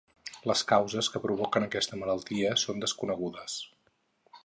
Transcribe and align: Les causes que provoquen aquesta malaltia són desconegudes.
Les 0.51 0.63
causes 0.71 1.09
que 1.15 1.21
provoquen 1.27 1.67
aquesta 1.67 2.01
malaltia 2.05 2.57
són 2.65 2.85
desconegudes. 2.85 3.63